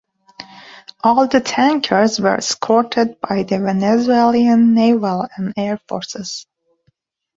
[1.03, 6.47] All the tankers were escorted by the Venezuelan naval and air forces.